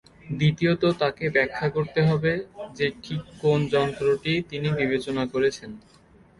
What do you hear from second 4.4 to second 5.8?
তিনি বিবেচনা করছেন।